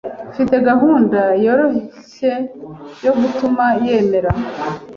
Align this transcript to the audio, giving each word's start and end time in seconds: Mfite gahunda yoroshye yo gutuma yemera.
Mfite 0.31 0.55
gahunda 0.69 1.19
yoroshye 1.43 2.31
yo 3.05 3.11
gutuma 3.19 3.65
yemera. 3.85 4.31